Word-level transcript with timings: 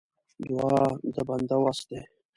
دعا 0.47 0.79
د 1.13 1.15
بنده 1.27 1.55
وس 1.63 1.79
دی. 1.89 2.01